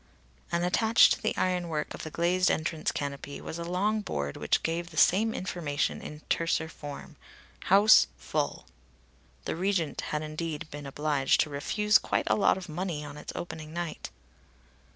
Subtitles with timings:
[0.51, 4.63] And attached to the ironwork of the glazed entrance canopy was a long board which
[4.63, 7.17] gave the same information in terser form:
[7.65, 8.65] "House Full."
[9.45, 13.31] The Regent had indeed been obliged to refuse quite a lot of money on its
[13.35, 14.09] opening night.